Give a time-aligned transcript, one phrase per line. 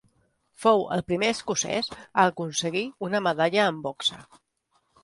[0.63, 4.23] Fou el primer escocès a aconseguir una medalla en boxa.